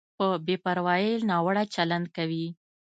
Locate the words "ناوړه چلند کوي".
1.29-2.47